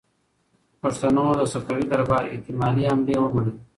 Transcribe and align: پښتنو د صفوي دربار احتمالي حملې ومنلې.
پښتنو 0.81 1.25
د 1.39 1.41
صفوي 1.51 1.85
دربار 1.91 2.23
احتمالي 2.33 2.83
حملې 2.91 3.15
ومنلې. 3.19 3.53